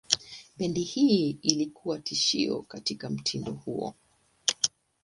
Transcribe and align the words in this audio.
Bendi 0.57 0.83
hii 0.83 1.29
ilikuwa 1.29 1.99
tishio 1.99 2.61
katika 2.61 3.09
mtindo 3.09 3.51
huo. 3.51 3.95